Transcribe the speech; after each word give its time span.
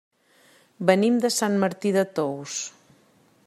Venim 0.89 1.19
de 1.25 1.31
Sant 1.35 1.59
Martí 1.67 1.91
de 1.99 2.05
Tous. 2.21 2.59